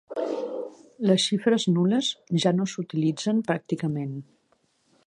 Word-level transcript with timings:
Les 1.09 1.25
xifres 1.25 1.67
nul·les 1.75 2.09
ja 2.45 2.55
no 2.57 2.69
s"utilitzen 2.73 3.45
pràcticament. 3.53 4.19